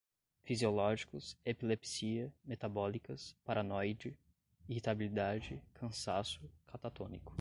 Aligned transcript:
fisiológicos, 0.43 1.37
epilepsia, 1.45 2.33
metabólicas, 2.43 3.35
paranoide, 3.45 4.17
irritabilidade, 4.67 5.61
cansaço, 5.75 6.41
catatônico 6.65 7.29